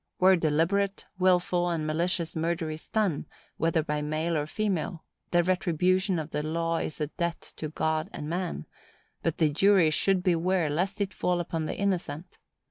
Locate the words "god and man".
7.69-8.65